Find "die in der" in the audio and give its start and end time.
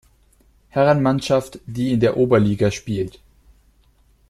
1.67-2.17